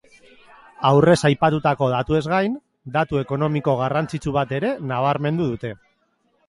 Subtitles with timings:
[0.91, 2.57] Aurrez aipatutako datuez gain,
[2.99, 5.79] datu ekonomiko garrantzitu bat ere nabarmendu dute.